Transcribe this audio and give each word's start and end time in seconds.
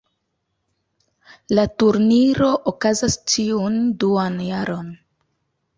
La 1.59 1.65
turniro 1.83 2.49
okazas 2.73 3.21
ĉiun 3.35 3.79
duan 4.05 4.45
jarojn. 4.51 4.95